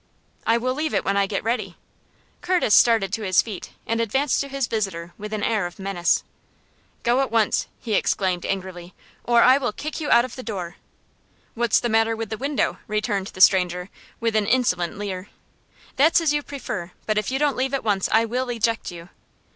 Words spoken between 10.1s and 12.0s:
of the door!" "What's the